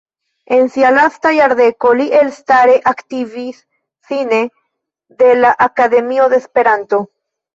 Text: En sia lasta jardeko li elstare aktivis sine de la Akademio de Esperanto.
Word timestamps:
En 0.55 0.63
sia 0.75 0.89
lasta 0.93 1.31
jardeko 1.39 1.91
li 1.99 2.05
elstare 2.19 2.79
aktivis 2.93 3.59
sine 4.11 4.39
de 5.23 5.29
la 5.43 5.51
Akademio 5.67 6.27
de 6.35 6.41
Esperanto. 6.45 7.03